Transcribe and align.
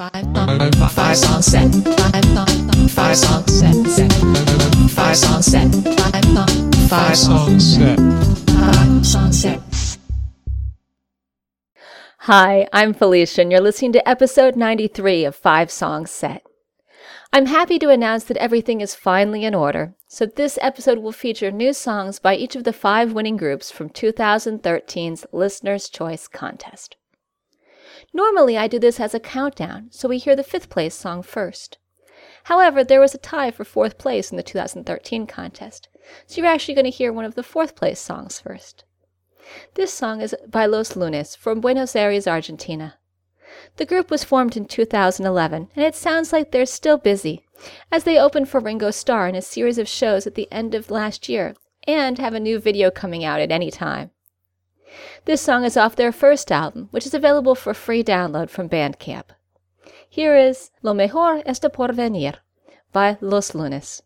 five, 0.00 0.24
five 0.92 1.14
song 1.14 1.42
set, 1.42 1.70
five 1.74 2.24
song, 2.24 2.88
five 2.88 3.16
song 3.18 3.46
set, 3.46 4.12
five 4.90 5.14
song 5.14 5.42
set, 5.42 5.70
five 5.74 6.24
song, 6.24 6.72
five 6.88 7.16
song 7.18 7.60
set, 7.60 7.98
five 8.48 9.06
song 9.06 9.30
set. 9.30 9.98
Hi, 12.20 12.66
I'm 12.72 12.94
Felicia, 12.94 13.42
and 13.42 13.52
you're 13.52 13.60
listening 13.60 13.92
to 13.92 14.08
episode 14.08 14.56
93 14.56 15.26
of 15.26 15.36
Five 15.36 15.70
Songs 15.70 16.10
Set. 16.10 16.46
I'm 17.30 17.44
happy 17.44 17.78
to 17.80 17.90
announce 17.90 18.24
that 18.24 18.38
everything 18.38 18.80
is 18.80 18.94
finally 18.94 19.44
in 19.44 19.54
order, 19.54 19.96
so 20.08 20.24
this 20.24 20.58
episode 20.62 21.00
will 21.00 21.12
feature 21.12 21.50
new 21.50 21.74
songs 21.74 22.18
by 22.18 22.36
each 22.36 22.56
of 22.56 22.64
the 22.64 22.72
five 22.72 23.12
winning 23.12 23.36
groups 23.36 23.70
from 23.70 23.90
2013's 23.90 25.26
Listener's 25.30 25.90
Choice 25.90 26.26
Contest. 26.26 26.96
Normally, 28.12 28.56
I 28.56 28.66
do 28.66 28.78
this 28.78 29.00
as 29.00 29.14
a 29.14 29.20
countdown, 29.20 29.88
so 29.90 30.08
we 30.08 30.18
hear 30.18 30.36
the 30.36 30.42
fifth 30.42 30.68
place 30.68 30.94
song 30.94 31.22
first. 31.22 31.78
However, 32.44 32.82
there 32.82 33.00
was 33.00 33.14
a 33.14 33.18
tie 33.18 33.50
for 33.50 33.64
fourth 33.64 33.98
place 33.98 34.30
in 34.30 34.36
the 34.36 34.42
2013 34.42 35.26
contest, 35.26 35.88
so 36.26 36.40
you're 36.40 36.50
actually 36.50 36.74
going 36.74 36.84
to 36.84 36.90
hear 36.90 37.12
one 37.12 37.24
of 37.24 37.34
the 37.34 37.42
fourth 37.42 37.76
place 37.76 38.00
songs 38.00 38.40
first. 38.40 38.84
This 39.74 39.92
song 39.92 40.20
is 40.20 40.34
by 40.46 40.66
Los 40.66 40.96
Lunes 40.96 41.34
from 41.34 41.60
Buenos 41.60 41.96
Aires, 41.96 42.26
Argentina. 42.26 42.98
The 43.76 43.86
group 43.86 44.10
was 44.10 44.24
formed 44.24 44.56
in 44.56 44.66
2011, 44.66 45.70
and 45.74 45.84
it 45.84 45.94
sounds 45.94 46.32
like 46.32 46.50
they're 46.50 46.66
still 46.66 46.98
busy, 46.98 47.44
as 47.90 48.04
they 48.04 48.18
opened 48.18 48.48
for 48.48 48.60
Ringo 48.60 48.90
Starr 48.90 49.28
in 49.28 49.34
a 49.34 49.42
series 49.42 49.78
of 49.78 49.88
shows 49.88 50.26
at 50.26 50.34
the 50.34 50.50
end 50.52 50.74
of 50.74 50.90
last 50.90 51.28
year 51.28 51.54
and 51.86 52.18
have 52.18 52.34
a 52.34 52.40
new 52.40 52.58
video 52.58 52.90
coming 52.90 53.24
out 53.24 53.40
at 53.40 53.50
any 53.50 53.70
time. 53.70 54.10
This 55.24 55.40
song 55.40 55.64
is 55.64 55.76
off 55.76 55.96
their 55.96 56.12
first 56.12 56.50
album, 56.50 56.88
which 56.90 57.06
is 57.06 57.14
available 57.14 57.54
for 57.54 57.74
free 57.74 58.02
download 58.02 58.50
from 58.50 58.68
Bandcamp. 58.68 59.30
Here 60.08 60.36
is 60.36 60.70
Lo 60.82 60.94
Mejor 60.94 61.42
Está 61.44 61.72
Por 61.72 61.92
Venir 61.92 62.34
by 62.92 63.16
Los 63.20 63.54
Lunes. 63.54 64.02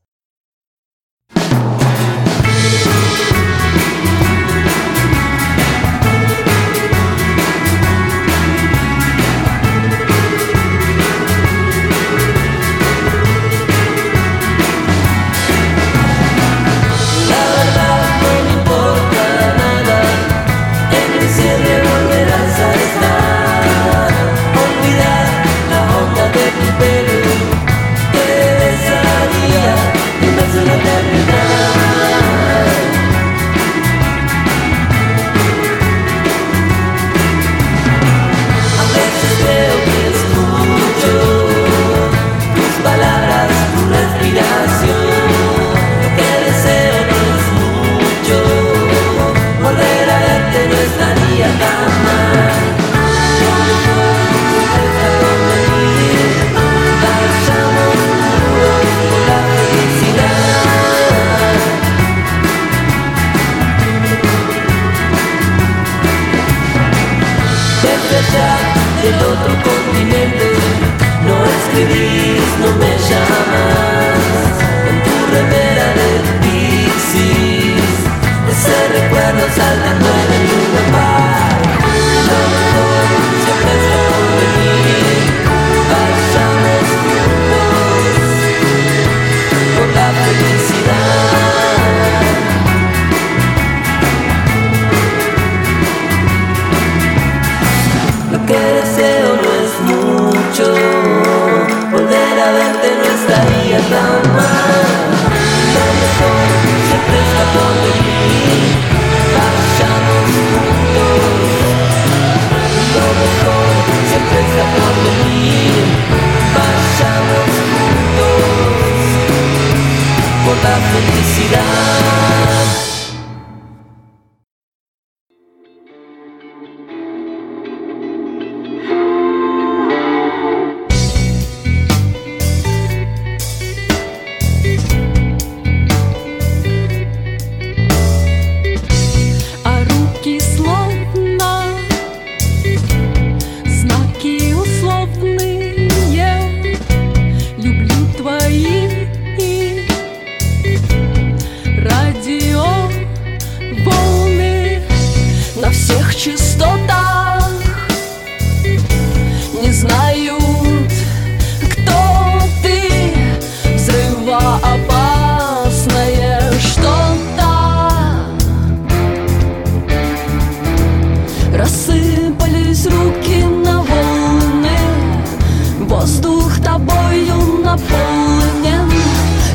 наполонен 177.75 178.90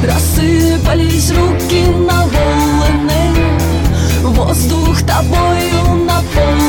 Рассыпались 0.03 1.31
руки 1.31 1.85
на 1.90 2.25
волны. 2.25 3.35
Воздух 4.24 5.02
тобою 5.02 6.06
наполнен. 6.06 6.69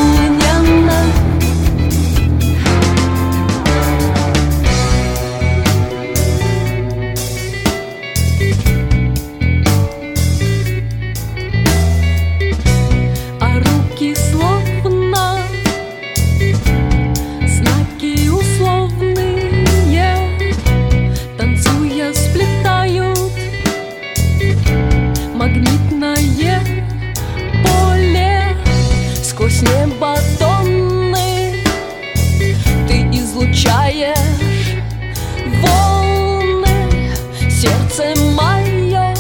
магнитное 25.51 26.63
поле. 27.65 28.57
Сквозь 29.23 29.63
небо 29.63 30.17
тонны 30.39 31.63
Ты 32.89 33.03
излучаешь 33.13 34.77
волны. 35.63 37.13
Сердце 37.51 38.15
мое 38.35 39.15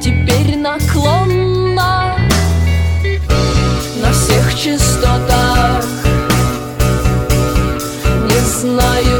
Теперь 0.00 0.56
наклонно 0.56 2.16
На 4.00 4.12
всех 4.12 4.54
частотах. 4.54 5.84
Не 8.28 8.40
знаю 8.40 9.13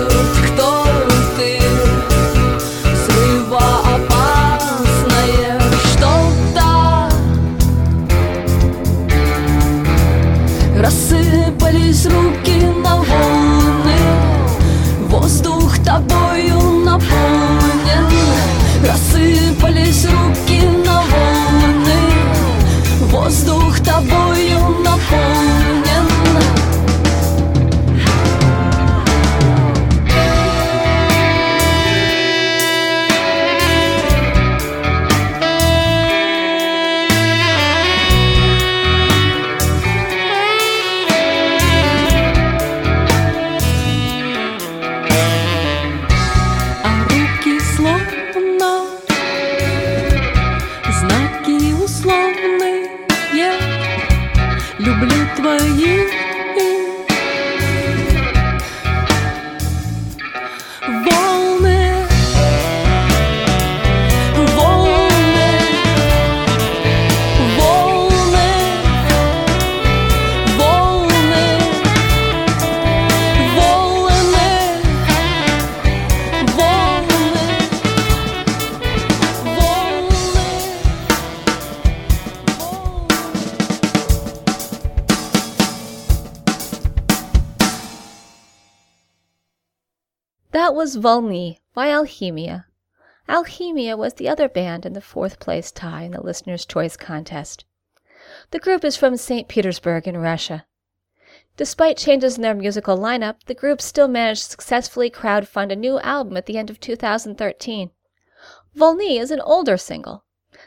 was 90.94 91.02
Volny 91.02 91.58
by 91.74 91.88
Alchemia. 91.88 92.66
Alchemia 93.28 93.96
was 93.96 94.14
the 94.14 94.28
other 94.28 94.48
band 94.48 94.86
in 94.86 94.92
the 94.92 95.00
fourth 95.00 95.40
place 95.40 95.72
tie 95.72 96.04
in 96.04 96.12
the 96.12 96.22
Listener's 96.22 96.64
Choice 96.64 96.96
contest. 96.96 97.64
The 98.52 98.60
group 98.60 98.84
is 98.84 98.96
from 98.96 99.16
St. 99.16 99.48
Petersburg 99.48 100.06
in 100.06 100.16
Russia. 100.16 100.66
Despite 101.56 101.96
changes 101.96 102.36
in 102.36 102.42
their 102.42 102.54
musical 102.54 102.96
lineup, 102.96 103.42
the 103.46 103.54
group 103.54 103.80
still 103.80 104.06
managed 104.06 104.44
to 104.44 104.50
successfully 104.50 105.10
crowdfund 105.10 105.72
a 105.72 105.76
new 105.76 105.98
album 105.98 106.36
at 106.36 106.46
the 106.46 106.58
end 106.58 106.70
of 106.70 106.78
2013. 106.78 107.90
Volny 108.76 109.18
is 109.18 109.32
an 109.32 109.40
older 109.40 109.76
single. 109.76 110.24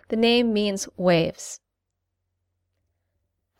The 0.10 0.18
name 0.18 0.52
means 0.52 0.90
waves. 0.98 1.62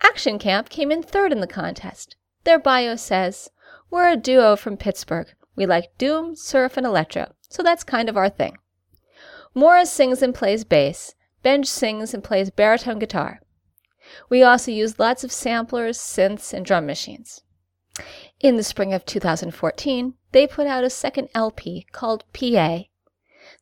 Action 0.02 0.38
Camp 0.38 0.68
came 0.68 0.92
in 0.92 1.02
third 1.02 1.32
in 1.32 1.40
the 1.40 1.46
contest. 1.46 2.16
Their 2.44 2.58
bio 2.58 2.96
says, 2.96 3.48
We're 3.90 4.10
a 4.10 4.16
duo 4.16 4.54
from 4.54 4.76
Pittsburgh. 4.76 5.34
We 5.58 5.66
like 5.66 5.98
doom, 5.98 6.36
surf, 6.36 6.76
and 6.76 6.86
electro, 6.86 7.32
so 7.48 7.64
that's 7.64 7.82
kind 7.82 8.08
of 8.08 8.16
our 8.16 8.28
thing. 8.28 8.58
Morris 9.54 9.90
sings 9.90 10.22
and 10.22 10.32
plays 10.32 10.62
bass. 10.62 11.16
Benj 11.42 11.66
sings 11.66 12.14
and 12.14 12.22
plays 12.22 12.48
baritone 12.48 13.00
guitar. 13.00 13.40
We 14.30 14.44
also 14.44 14.70
use 14.70 15.00
lots 15.00 15.24
of 15.24 15.32
samplers, 15.32 15.98
synths, 15.98 16.54
and 16.54 16.64
drum 16.64 16.86
machines. 16.86 17.42
In 18.38 18.56
the 18.56 18.62
spring 18.62 18.94
of 18.94 19.04
2014, 19.04 20.14
they 20.30 20.46
put 20.46 20.68
out 20.68 20.84
a 20.84 20.90
second 20.90 21.28
LP 21.34 21.88
called 21.90 22.22
PA. 22.32 22.82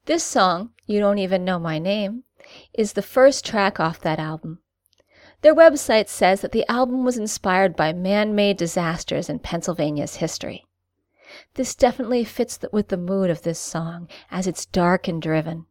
This 0.05 0.23
song, 0.23 0.75
You 0.85 1.01
Don't 1.01 1.17
Even 1.17 1.47
Know 1.47 1.59
My 1.59 1.79
Name, 1.79 2.25
is 2.75 2.93
the 2.93 3.01
first 3.01 3.43
track 3.43 3.81
off 3.81 4.03
that 4.03 4.19
album. 4.19 4.59
Their 5.41 5.55
website 5.55 6.11
says 6.11 6.43
that 6.43 6.53
the 6.53 6.71
album 6.71 7.07
was 7.07 7.17
inspired 7.17 7.75
by 7.75 7.95
man 7.95 8.35
made 8.35 8.59
disasters 8.59 9.31
in 9.31 9.39
Pennsylvania's 9.39 10.17
history. 10.17 10.66
This 11.57 11.75
definitely 11.75 12.23
fits 12.25 12.59
with 12.71 12.89
the 12.89 12.99
mood 12.99 13.31
of 13.31 13.43
this 13.43 13.59
song, 13.59 14.09
as 14.31 14.47
it's 14.47 14.67
dark 14.67 15.09
and 15.09 15.23
driven. 15.23 15.65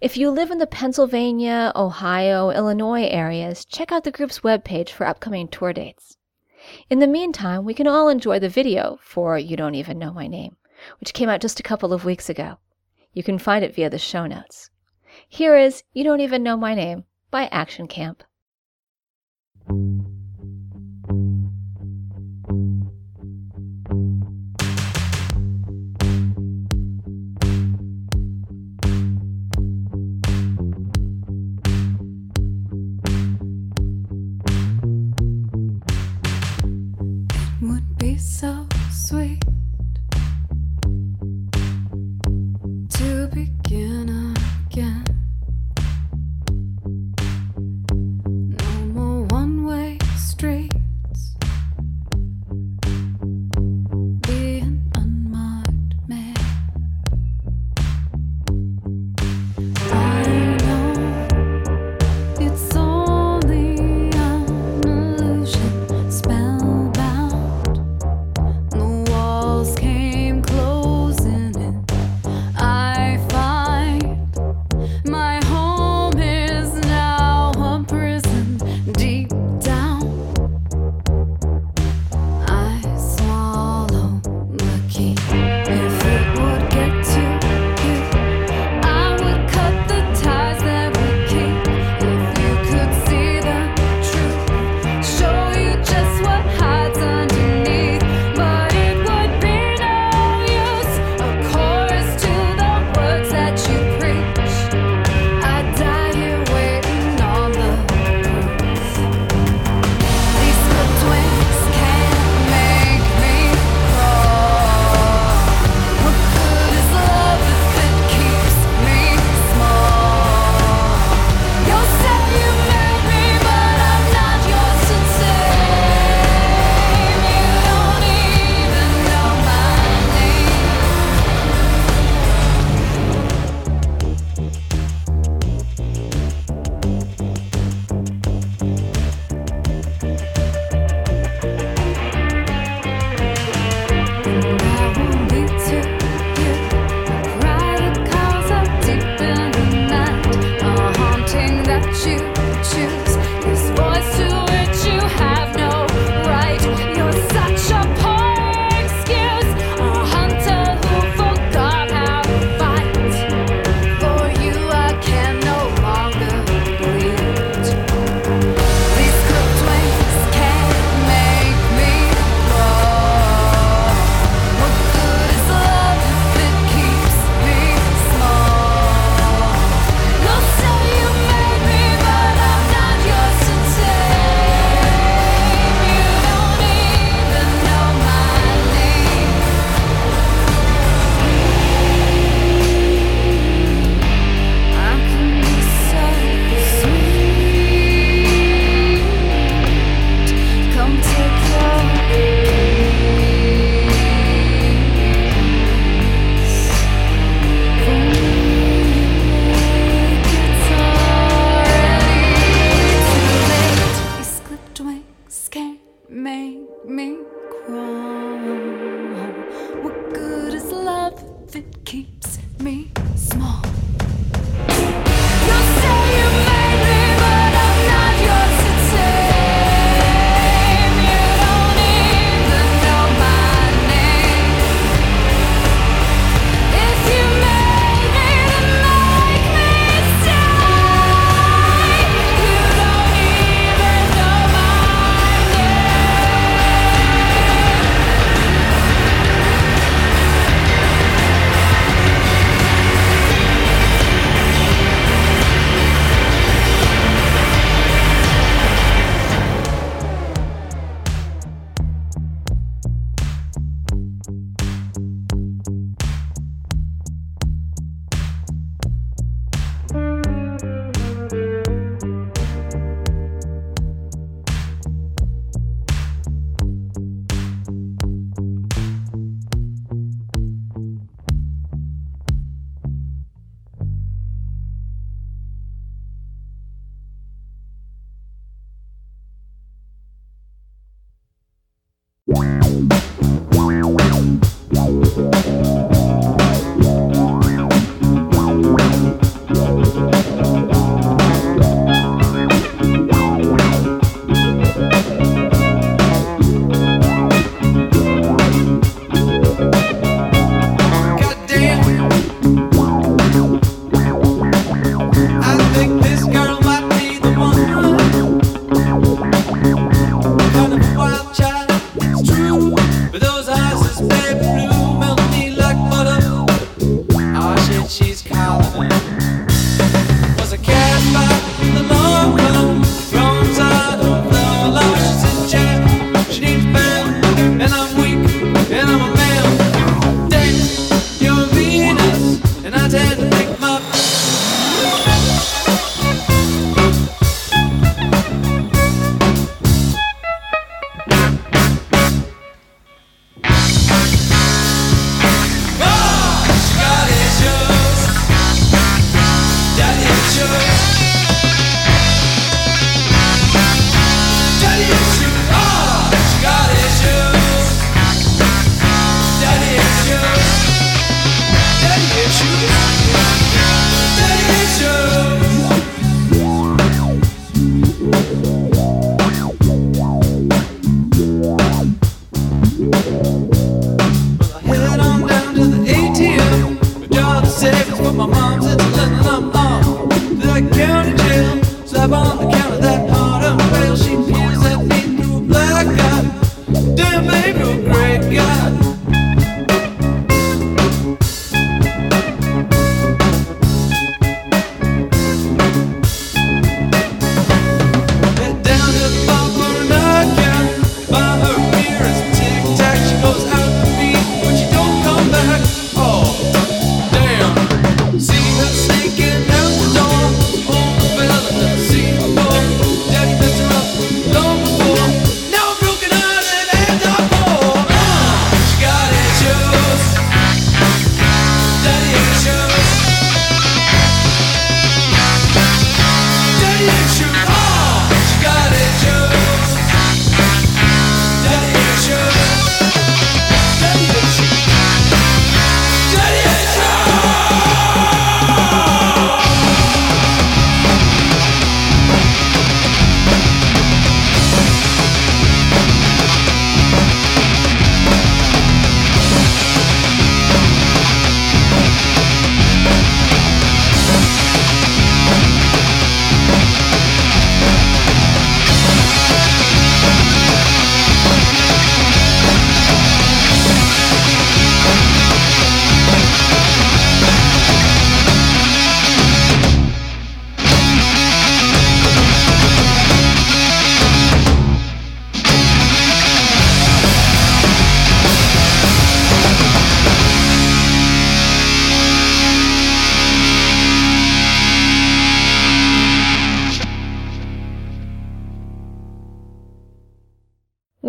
If 0.00 0.16
you 0.16 0.28
live 0.28 0.50
in 0.50 0.58
the 0.58 0.66
Pennsylvania, 0.66 1.72
Ohio, 1.76 2.50
Illinois 2.50 3.06
areas, 3.06 3.64
check 3.64 3.92
out 3.92 4.02
the 4.02 4.10
group's 4.10 4.40
webpage 4.40 4.90
for 4.90 5.06
upcoming 5.06 5.46
tour 5.46 5.72
dates. 5.72 6.16
In 6.90 6.98
the 6.98 7.06
meantime, 7.06 7.64
we 7.64 7.74
can 7.74 7.86
all 7.86 8.08
enjoy 8.08 8.40
the 8.40 8.48
video 8.48 8.98
for 9.00 9.38
You 9.38 9.56
Don't 9.56 9.76
Even 9.76 10.00
Know 10.00 10.12
My 10.12 10.26
Name, 10.26 10.56
which 10.98 11.14
came 11.14 11.28
out 11.28 11.40
just 11.40 11.60
a 11.60 11.64
couple 11.64 11.92
of 11.92 12.04
weeks 12.04 12.28
ago. 12.28 12.58
You 13.12 13.22
can 13.22 13.38
find 13.38 13.64
it 13.64 13.76
via 13.76 13.88
the 13.88 13.98
show 13.98 14.26
notes. 14.26 14.70
Here 15.28 15.56
is 15.56 15.84
You 15.92 16.02
Don't 16.02 16.20
Even 16.20 16.42
Know 16.42 16.56
My 16.56 16.74
Name 16.74 17.04
by 17.30 17.46
Action 17.46 17.86
Camp. 17.86 18.24
So 38.22 38.61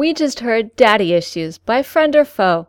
We 0.04 0.14
just 0.14 0.42
heard 0.42 0.76
Daddy 0.76 1.14
Issues 1.14 1.58
by 1.58 1.82
Friend 1.82 2.14
or 2.14 2.26
Foe. 2.26 2.68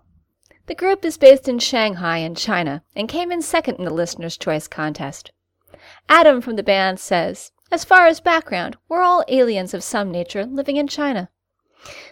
The 0.66 0.74
group 0.76 1.04
is 1.04 1.18
based 1.18 1.48
in 1.48 1.58
Shanghai 1.58 2.18
in 2.18 2.36
China 2.36 2.84
and 2.94 3.08
came 3.08 3.32
in 3.32 3.42
second 3.42 3.74
in 3.74 3.84
the 3.84 3.90
Listener's 3.90 4.36
Choice 4.36 4.68
contest. 4.68 5.32
Adam 6.08 6.40
from 6.40 6.54
the 6.54 6.62
band 6.62 7.00
says, 7.00 7.50
As 7.72 7.84
far 7.84 8.06
as 8.06 8.20
background, 8.20 8.76
we're 8.88 9.02
all 9.02 9.24
aliens 9.26 9.74
of 9.74 9.82
some 9.82 10.12
nature 10.12 10.46
living 10.46 10.76
in 10.76 10.86
China. 10.86 11.28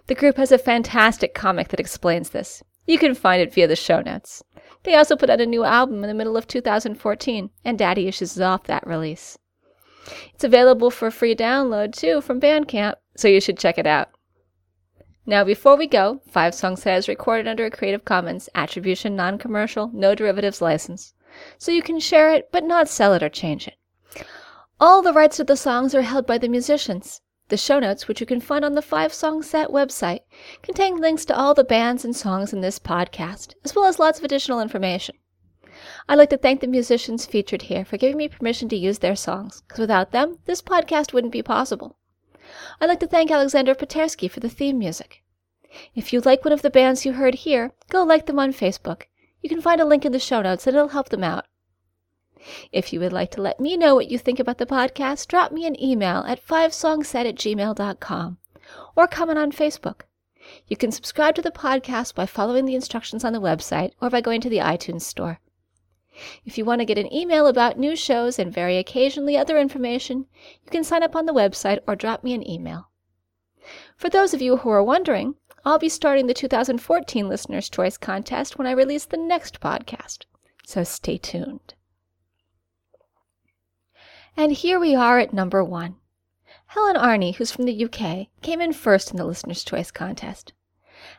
The 0.09 0.17
group 0.17 0.39
has 0.39 0.51
a 0.51 0.59
fantastic 0.59 1.35
comic 1.35 1.69
that 1.69 1.79
explains 1.79 2.31
this. 2.31 2.65
You 2.89 2.99
can 2.99 3.15
find 3.15 3.41
it 3.41 3.55
via 3.55 3.69
the 3.69 3.77
show 3.77 4.01
notes. 4.01 4.43
They 4.83 4.97
also 4.97 5.15
put 5.15 5.31
out 5.31 5.41
a 5.41 5.47
new 5.47 5.63
album 5.63 6.03
in 6.03 6.09
the 6.09 6.15
middle 6.15 6.37
of 6.37 6.49
2014, 6.49 7.49
and 7.65 7.79
Daddy 7.79 8.09
Issues 8.09 8.33
is 8.33 8.41
off 8.41 8.65
that 8.65 8.85
release. 8.85 9.39
It's 10.35 10.43
available 10.43 10.91
for 10.91 11.13
free 11.13 11.37
download 11.37 11.95
too 11.95 12.23
from 12.23 12.41
Bandcamp, 12.41 12.95
so 13.17 13.29
you 13.29 13.41
should 13.41 13.57
check 13.57 13.79
it 13.79 13.87
out. 13.87 14.09
Now, 15.25 15.45
before 15.45 15.77
we 15.77 15.87
go, 15.87 16.21
Five 16.29 16.53
Song 16.53 16.75
Set 16.77 16.99
is 16.99 17.09
recorded 17.09 17.47
under 17.47 17.65
a 17.65 17.71
Creative 17.71 18.05
Commons 18.05 18.49
Attribution 18.57 19.15
Non 19.15 19.39
Commercial 19.39 19.89
No 19.95 20.17
Derivatives 20.17 20.61
license, 20.61 21.15
so 21.59 21.71
you 21.71 21.81
can 21.81 22.01
share 22.01 22.33
it 22.33 22.51
but 22.51 22.65
not 22.65 22.89
sell 22.89 23.15
it 23.15 23.23
or 23.23 23.29
change 23.29 23.69
it. 23.69 23.77
All 24.81 25.01
the 25.01 25.13
rights 25.13 25.37
to 25.37 25.45
the 25.45 25.57
songs 25.57 25.95
are 25.95 26.03
held 26.03 26.27
by 26.27 26.39
the 26.39 26.49
musicians. 26.49 27.21
The 27.51 27.57
show 27.57 27.79
notes, 27.79 28.09
which 28.09 28.21
you 28.21 28.27
can 28.27 28.41
find 28.41 28.65
on 28.65 28.75
the 28.75 28.83
Five 28.83 29.15
Song 29.15 29.45
Set 29.45 29.69
website, 29.69 30.23
contain 30.61 30.97
links 30.97 31.25
to 31.27 31.37
all 31.37 31.55
the 31.55 31.63
bands 31.63 32.05
and 32.05 32.17
songs 32.17 32.53
in 32.53 32.61
this 32.61 32.81
podcast, 32.81 33.55
as 33.65 33.77
well 33.77 33.85
as 33.85 34.01
lots 34.01 34.19
of 34.19 34.25
additional 34.25 34.61
information. 34.61 35.15
I'd 36.09 36.19
like 36.19 36.31
to 36.31 36.37
thank 36.37 36.61
the 36.61 36.67
musicians 36.67 37.27
featured 37.27 37.63
here 37.63 37.85
for 37.85 37.97
giving 37.97 38.17
me 38.17 38.27
permission 38.29 38.69
to 38.71 38.77
use 38.77 38.99
their 38.99 39.15
songs, 39.15 39.63
because 39.69 39.79
without 39.79 40.11
them, 40.11 40.39
this 40.47 40.63
podcast 40.63 41.13
wouldn't 41.13 41.33
be 41.33 41.43
possible. 41.43 41.97
I'd 42.81 42.87
like 42.87 43.01
to 43.01 43.07
thank 43.07 43.31
Alexander 43.31 43.75
Patersky 43.75 44.31
for 44.31 44.41
the 44.41 44.49
theme 44.49 44.79
music. 44.79 45.23
If 45.95 46.13
you 46.13 46.21
like 46.21 46.45
one 46.45 46.53
of 46.53 46.63
the 46.63 46.71
bands 46.71 47.07
you 47.07 47.15
heard 47.15 47.35
here, 47.35 47.73
go 47.89 48.03
like 48.03 48.27
them 48.27 48.39
on 48.39 48.53
Facebook. 48.53 49.05
You 49.41 49.49
can 49.49 49.61
find 49.61 49.81
a 49.81 49.85
link 49.85 50.05
in 50.05 50.13
the 50.13 50.19
show 50.19 50.43
notes 50.43 50.67
and 50.67 50.77
it'll 50.77 50.89
help 50.89 51.09
them 51.09 51.25
out. 51.25 51.47
If 52.73 52.93
you 52.93 53.01
would 53.01 53.13
like 53.13 53.31
to 53.33 53.43
let 53.43 53.61
me 53.61 53.77
know 53.77 53.95
what 53.95 54.11
you 54.11 54.19
think 54.19 54.41
about 54.41 54.59
the 54.59 54.67
podcast, 54.67 55.29
drop 55.29 55.53
me 55.53 55.65
an 55.65 55.81
email 55.83 56.25
at 56.27 56.45
fivesongset 56.45 57.27
at 57.27 57.37
gmail.com 57.37 58.39
or 58.97 59.07
comment 59.07 59.39
on 59.39 59.53
Facebook. 59.53 60.03
You 60.67 60.77
can 60.77 60.91
subscribe 60.91 61.37
to 61.37 61.43
the 61.43 61.53
podcast 61.53 62.15
by 62.15 62.27
following 62.27 62.65
the 62.65 62.75
instructions 62.75 63.25
on 63.25 63.33
the 63.33 63.41
website 63.41 63.93
or 64.01 64.11
by 64.11 64.21
going 64.21 64.41
to 64.41 64.51
the 64.51 64.59
iTunes 64.59 65.03
store. 65.03 65.41
If 66.45 66.59
you 66.59 66.65
want 66.65 66.81
to 66.81 66.85
get 66.85 66.99
an 66.99 67.13
email 67.13 67.47
about 67.47 67.79
new 67.79 67.97
shows 67.97 68.39
and 68.39 68.53
very 68.53 68.77
occasionally 68.77 69.37
other 69.37 69.59
information, 69.59 70.27
you 70.63 70.71
can 70.71 70.85
sign 70.85 71.03
up 71.03 71.17
on 71.17 71.27
the 71.27 71.33
website 71.33 71.81
or 71.87 71.97
drop 71.97 72.23
me 72.23 72.35
an 72.35 72.49
email. 72.49 72.89
For 73.97 74.11
those 74.11 74.35
of 74.35 74.43
you 74.43 74.59
who 74.59 74.71
are 74.71 74.83
wondering, 74.83 75.37
I'll 75.65 75.79
be 75.79 75.89
starting 75.89 76.27
the 76.27 76.35
2014 76.35 77.29
Listener's 77.29 77.71
Choice 77.71 77.97
Contest 77.97 78.59
when 78.59 78.67
I 78.67 78.73
release 78.73 79.05
the 79.05 79.17
next 79.17 79.61
podcast, 79.61 80.25
so 80.67 80.83
stay 80.83 81.19
tuned. 81.19 81.75
And 84.37 84.53
here 84.53 84.81
we 84.81 84.95
are 84.95 85.19
at 85.19 85.33
number 85.33 85.63
one. 85.63 85.97
Helen 86.67 86.97
Arney, 86.97 87.35
who's 87.35 87.53
from 87.53 87.67
the 87.67 87.85
UK, 87.85 88.29
came 88.41 88.61
in 88.61 88.73
first 88.73 89.11
in 89.11 89.17
the 89.17 89.25
Listener's 89.25 89.63
Choice 89.63 89.91
Contest. 89.91 90.53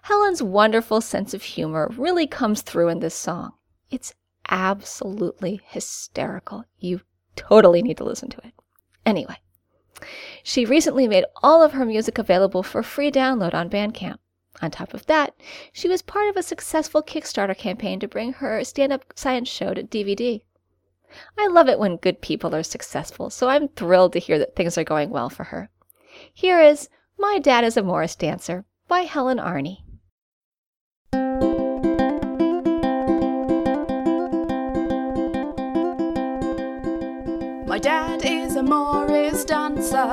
Helen's 0.04 0.44
wonderful 0.44 1.00
sense 1.00 1.34
of 1.34 1.44
humor 1.44 1.90
really 1.96 2.28
comes 2.28 2.62
through 2.62 2.90
in 2.90 3.00
this 3.00 3.16
song. 3.16 3.54
It's 3.92 4.14
absolutely 4.54 5.60
hysterical. 5.66 6.64
You 6.78 7.02
totally 7.36 7.82
need 7.82 7.98
to 7.98 8.04
listen 8.04 8.30
to 8.30 8.38
it. 8.46 8.54
Anyway, 9.04 9.38
she 10.44 10.64
recently 10.64 11.08
made 11.08 11.26
all 11.42 11.64
of 11.64 11.74
her 11.74 11.86
music 11.86 12.20
available 12.20 12.62
for 12.62 12.84
free 12.84 13.12
download 13.12 13.56
on 13.56 13.70
Bandcamp. 13.70 14.20
On 14.62 14.70
top 14.70 14.94
of 14.94 15.08
that, 15.08 15.34
she 15.74 15.90
was 15.90 16.04
part 16.04 16.30
of 16.30 16.38
a 16.38 16.44
successful 16.44 17.02
Kickstarter 17.02 17.58
campaign 17.58 18.00
to 18.00 18.08
bring 18.08 18.34
her 18.34 18.64
stand 18.64 18.94
up 18.94 19.12
science 19.16 19.50
show 19.50 19.74
to 19.74 19.82
DVD. 19.82 20.44
I 21.36 21.48
love 21.48 21.68
it 21.68 21.80
when 21.80 21.98
good 21.98 22.22
people 22.22 22.54
are 22.54 22.64
successful, 22.64 23.32
so 23.32 23.50
I'm 23.50 23.70
thrilled 23.70 24.14
to 24.14 24.20
hear 24.20 24.38
that 24.38 24.56
things 24.56 24.78
are 24.78 24.84
going 24.84 25.10
well 25.10 25.32
for 25.32 25.46
her. 25.46 25.72
Here 26.32 26.62
is 26.62 26.90
My 27.18 27.40
Dad 27.40 27.64
is 27.64 27.76
a 27.76 27.82
Morris 27.82 28.16
Dancer 28.16 28.66
by 28.88 29.02
Helen 29.02 29.40
Arney. 29.40 29.80
My 37.74 37.80
dad 37.80 38.22
is 38.24 38.56
a 38.56 38.62
Morris 38.62 39.44
dancer. 39.46 40.06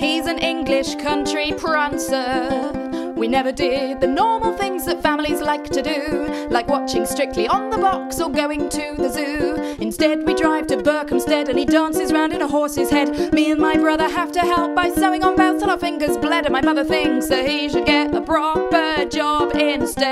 He's 0.00 0.26
an 0.26 0.40
English 0.40 0.96
country 0.96 1.52
prancer. 1.56 2.72
We 3.14 3.28
never 3.28 3.52
did 3.52 4.00
the 4.00 4.08
normal 4.08 4.56
things 4.56 4.84
that 4.86 5.00
families 5.00 5.40
like 5.40 5.70
to 5.70 5.82
do, 5.82 6.26
like 6.50 6.66
watching 6.66 7.06
Strictly 7.06 7.46
on 7.46 7.70
the 7.70 7.78
Box 7.78 8.20
or 8.20 8.28
going 8.28 8.68
to 8.70 8.94
the 8.96 9.08
zoo. 9.08 9.54
Instead, 9.78 10.26
we 10.26 10.34
drive 10.34 10.66
to 10.66 10.78
Berkhamsted 10.78 11.48
and 11.48 11.56
he 11.56 11.64
dances 11.64 12.12
round 12.12 12.32
in 12.32 12.42
a 12.42 12.48
horse's 12.48 12.90
head. 12.90 13.32
Me 13.32 13.52
and 13.52 13.60
my 13.60 13.76
brother 13.76 14.08
have 14.08 14.32
to 14.32 14.40
help 14.40 14.74
by 14.74 14.90
sewing 14.90 15.22
on 15.22 15.36
belts 15.36 15.60
till 15.62 15.70
our 15.70 15.78
fingers 15.78 16.18
bled, 16.18 16.44
and 16.44 16.52
my 16.52 16.60
mother 16.60 16.82
thinks 16.82 17.28
that 17.28 17.48
he 17.48 17.68
should 17.68 17.86
get 17.86 18.12
a 18.12 18.20
proper 18.20 19.04
job 19.04 19.54
instead. 19.54 20.08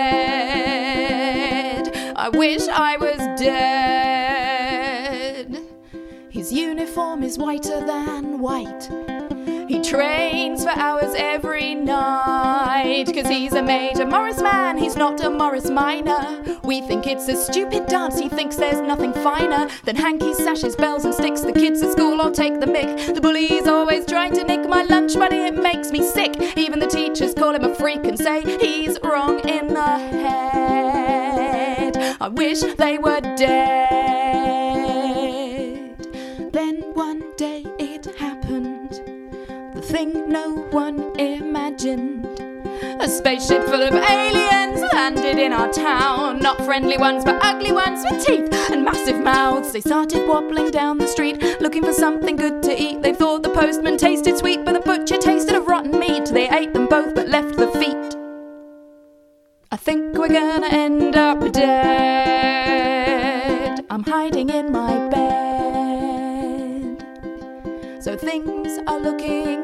I 2.15 2.29
wish 2.29 2.69
I 2.69 2.97
was 2.99 3.17
dead. 3.37 4.06
Uniform 6.57 7.23
is 7.23 7.37
whiter 7.37 7.85
than 7.85 8.39
white. 8.39 8.89
He 9.69 9.83
trains 9.83 10.65
for 10.65 10.71
hours 10.71 11.13
every 11.15 11.75
night. 11.75 13.05
Cause 13.13 13.29
he's 13.29 13.53
a 13.53 13.63
major 13.63 14.07
Morris 14.07 14.41
man, 14.41 14.79
he's 14.79 14.97
not 14.97 15.23
a 15.23 15.29
Morris 15.29 15.69
minor. 15.69 16.43
We 16.65 16.81
think 16.81 17.07
it's 17.07 17.29
a 17.29 17.37
stupid 17.37 17.89
dance, 17.89 18.19
he 18.19 18.31
thinks 18.31 18.57
there's 18.57 18.81
nothing 18.81 19.13
finer 19.13 19.69
than 19.85 19.97
hankies, 19.97 20.39
sashes, 20.39 20.75
bells, 20.75 21.05
and 21.05 21.13
sticks. 21.13 21.43
The 21.43 21.53
kids 21.53 21.83
at 21.83 21.93
school 21.93 22.19
all 22.23 22.33
take 22.33 22.59
the 22.59 22.65
mick. 22.65 23.15
The 23.15 23.21
bully's 23.21 23.67
always 23.67 24.07
trying 24.07 24.33
to 24.37 24.43
nick 24.43 24.67
my 24.67 24.83
lunch 24.85 25.15
money, 25.15 25.45
it 25.45 25.57
makes 25.59 25.91
me 25.91 26.03
sick. 26.03 26.41
Even 26.57 26.79
the 26.79 26.87
teachers 26.87 27.35
call 27.35 27.55
him 27.55 27.65
a 27.65 27.75
freak 27.75 28.07
and 28.07 28.19
say 28.19 28.41
he's 28.59 28.99
wrong 29.03 29.47
in 29.47 29.75
the 29.75 29.99
head. 29.99 30.97
I 32.19 32.29
wish 32.29 32.63
they 32.63 32.97
were 32.97 33.21
dead. 33.21 34.16
No 40.27 40.51
one 40.71 41.19
imagined. 41.19 42.27
A 43.01 43.09
spaceship 43.09 43.65
full 43.65 43.83
of 43.83 43.95
aliens 43.95 44.81
landed 44.93 45.39
in 45.39 45.53
our 45.53 45.73
town. 45.73 46.41
Not 46.41 46.61
friendly 46.65 46.99
ones, 46.99 47.25
but 47.25 47.43
ugly 47.45 47.73
ones 47.73 48.05
with 48.09 48.25
teeth 48.25 48.53
and 48.71 48.85
massive 48.85 49.21
mouths. 49.21 49.73
They 49.73 49.81
started 49.81 50.29
wobbling 50.29 50.71
down 50.71 50.99
the 50.99 51.07
street, 51.07 51.43
looking 51.61 51.83
for 51.83 51.93
something 51.93 52.37
good 52.37 52.63
to 52.65 52.81
eat. 52.81 53.03
They 53.03 53.15
thought 53.15 53.43
the 53.43 53.51
postman 53.51 53.97
tasted 53.97 54.37
sweet, 54.39 54.65
but 54.65 54.73
the 54.73 54.81
butcher 54.81 55.19
tasted 55.19 55.55
of 55.55 55.67
rotten 55.67 55.99
meat. 55.99 56.27
They 56.27 56.49
ate 56.49 56.73
them 56.73 56.87
both, 56.89 57.15
but 57.15 57.29
left 57.29 57.57
the 57.57 57.69
feet. 57.73 58.17
I 59.71 59.77
think 59.77 60.17
we're 60.17 60.29
gonna 60.29 60.69
end 60.69 61.17
up 61.17 61.53
dead. 61.53 62.67
I'm 63.91 64.03
hiding 64.05 64.51
in 64.51 64.73
my 64.73 65.09
bed. 65.09 65.37
So 68.03 68.17
things 68.17 68.79
are 68.87 68.99
looking 69.01 69.56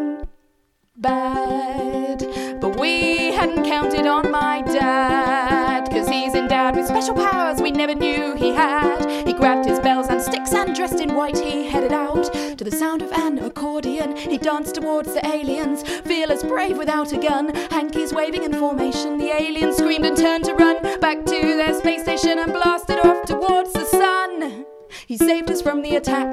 bad. 1.02 2.24
But 2.60 2.78
we 2.78 3.32
hadn't 3.32 3.64
counted 3.64 4.06
on 4.06 4.30
my 4.30 4.62
dad. 4.62 5.90
Cause 5.90 6.08
he's 6.08 6.34
endowed 6.34 6.76
with 6.76 6.86
special 6.86 7.14
powers 7.14 7.60
we 7.60 7.72
never 7.72 7.94
knew 7.94 8.34
he 8.36 8.54
had. 8.54 9.26
He 9.26 9.34
grabbed 9.34 9.68
his 9.68 9.80
bells 9.80 10.06
and 10.08 10.22
sticks 10.22 10.52
and 10.52 10.74
dressed 10.74 11.00
in 11.00 11.14
white, 11.14 11.36
he 11.36 11.68
headed 11.68 11.92
out 11.92 12.32
to 12.56 12.64
the 12.64 12.70
sound 12.70 13.02
of 13.02 13.10
an 13.12 13.40
accordion. 13.40 14.16
He 14.16 14.38
danced 14.38 14.76
towards 14.76 15.12
the 15.12 15.26
aliens, 15.26 15.82
fearless, 15.82 16.42
brave 16.44 16.78
without 16.78 17.12
a 17.12 17.18
gun. 17.18 17.54
Hankies 17.70 18.14
waving 18.14 18.44
in 18.44 18.54
formation. 18.54 19.18
The 19.18 19.34
aliens 19.34 19.76
screamed 19.76 20.06
and 20.06 20.16
turned 20.16 20.44
to 20.44 20.54
run 20.54 21.00
back 21.00 21.24
to 21.26 21.40
their 21.40 21.74
space 21.74 22.02
station 22.02 22.38
and 22.38 22.52
blasted 22.52 23.00
off 23.00 23.26
towards 23.26 23.72
the 23.72 23.84
sun. 23.84 24.64
He 25.06 25.16
saved 25.18 25.50
us 25.50 25.60
from 25.60 25.82
the 25.82 25.96
attack. 25.96 26.32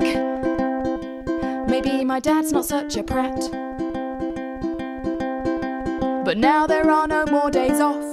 Maybe 1.67 2.05
my 2.05 2.19
dad's 2.19 2.51
not 2.51 2.65
such 2.65 2.95
a 2.97 3.03
prat. 3.03 3.88
But 6.29 6.37
now 6.37 6.67
there 6.67 6.91
are 6.91 7.07
no 7.07 7.25
more 7.25 7.49
days 7.49 7.79
off 7.79 8.05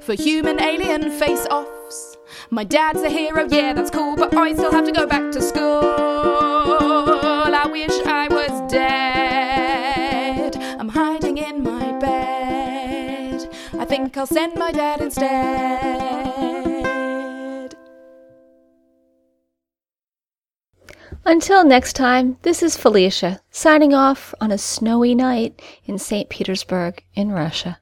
for 0.00 0.14
human 0.14 0.60
alien 0.60 1.08
face 1.08 1.46
offs. 1.48 2.16
My 2.50 2.64
dad's 2.64 3.00
a 3.02 3.08
hero, 3.08 3.46
yeah, 3.48 3.72
that's 3.72 3.92
cool, 3.92 4.16
but 4.16 4.34
I 4.34 4.54
still 4.54 4.72
have 4.72 4.86
to 4.86 4.90
go 4.90 5.06
back 5.06 5.30
to 5.30 5.40
school. 5.40 5.84
I 7.54 7.68
wish 7.70 7.92
I 8.04 8.26
was 8.28 8.72
dead. 8.72 10.56
I'm 10.80 10.88
hiding 10.88 11.38
in 11.38 11.62
my 11.62 11.92
bed. 12.00 13.48
I 13.78 13.84
think 13.84 14.16
I'll 14.16 14.26
send 14.26 14.56
my 14.56 14.72
dad 14.72 15.00
instead. 15.00 16.23
Until 21.26 21.64
next 21.64 21.94
time, 21.94 22.36
this 22.42 22.62
is 22.62 22.76
Felicia, 22.76 23.40
signing 23.50 23.94
off 23.94 24.34
on 24.42 24.50
a 24.50 24.58
snowy 24.58 25.14
night 25.14 25.60
in 25.86 25.98
St. 25.98 26.28
Petersburg 26.28 27.02
in 27.14 27.32
Russia. 27.32 27.80